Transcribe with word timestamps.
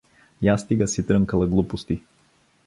—Я 0.41 0.57
стига 0.57 0.87
си 0.87 1.05
дрънкала 1.07 1.47
глупости. 1.47 2.01